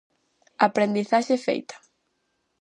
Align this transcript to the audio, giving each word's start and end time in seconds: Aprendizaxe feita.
Aprendizaxe 0.67 1.35
feita. 1.45 1.75